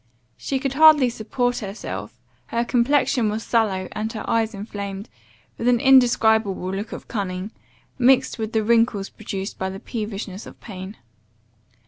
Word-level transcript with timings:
]She 0.35 0.57
could 0.57 0.73
hardly 0.73 1.11
support 1.11 1.59
herself, 1.59 2.15
her 2.47 2.65
complexion 2.65 3.29
was 3.29 3.43
sallow, 3.43 3.87
and 3.91 4.11
her 4.13 4.27
eyes 4.27 4.55
inflamed, 4.55 5.09
with 5.59 5.67
an 5.67 5.79
indescribable 5.79 6.71
look 6.73 6.91
of 6.91 7.07
cunning, 7.07 7.51
mixed 7.99 8.39
with 8.39 8.51
the 8.53 8.63
wrinkles 8.63 9.09
produced 9.09 9.59
by 9.59 9.69
the 9.69 9.79
peevishness 9.79 10.47
of 10.47 10.59
pain. 10.59 10.97